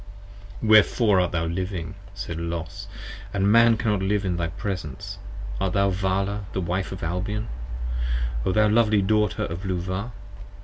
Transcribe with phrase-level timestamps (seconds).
[0.63, 1.93] Wherefore art thou living?
[2.15, 5.19] said Los, & Man cannot live in thy presence.
[5.59, 7.49] Art thou Vala the Wife of Albion,
[8.43, 10.11] O thou lovely Daughter of Luvah?